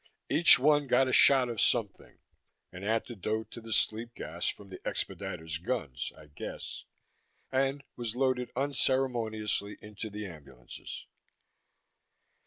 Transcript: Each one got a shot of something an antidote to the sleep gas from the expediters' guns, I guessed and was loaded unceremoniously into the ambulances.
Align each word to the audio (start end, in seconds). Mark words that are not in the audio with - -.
Each 0.31 0.57
one 0.57 0.87
got 0.87 1.07
a 1.07 1.13
shot 1.13 1.47
of 1.47 1.61
something 1.61 2.17
an 2.71 2.83
antidote 2.83 3.51
to 3.51 3.61
the 3.61 3.71
sleep 3.71 4.15
gas 4.15 4.47
from 4.47 4.69
the 4.69 4.79
expediters' 4.79 5.63
guns, 5.63 6.11
I 6.17 6.25
guessed 6.25 6.85
and 7.51 7.83
was 7.95 8.15
loaded 8.15 8.49
unceremoniously 8.55 9.77
into 9.79 10.09
the 10.09 10.25
ambulances. 10.25 11.05